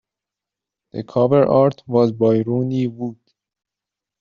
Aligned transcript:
The 0.93 1.03
cover 1.03 1.45
art 1.45 1.83
was 1.85 2.11
by 2.11 2.41
Ronnie 2.41 2.87
Wood. 2.87 3.17